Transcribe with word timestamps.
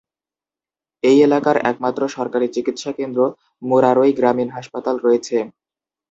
এই 1.03 1.17
এলাকার 1.21 1.57
একমাত্র 1.71 2.01
সরকারি 2.15 2.47
চিকিৎসা 2.55 2.91
কেন্দ্র 2.99 3.19
মুরারই 3.61 4.11
গ্রামীণ 4.19 4.49
হাসপাতাল 4.55 4.95
রয়েছে। 4.99 5.37